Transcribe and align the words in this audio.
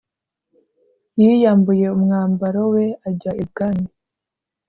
yiyambuye 1.19 1.85
umwambaro 1.95 2.61
we 2.73 2.85
ajya 3.09 3.31
ibwami. 3.43 3.87